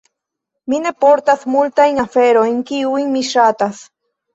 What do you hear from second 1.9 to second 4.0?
aferojn, kiujn mi ŝatas.